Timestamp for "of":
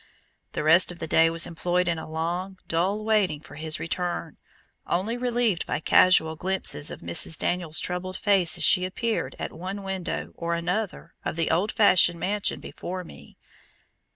0.91-0.97, 6.89-7.01, 11.23-11.35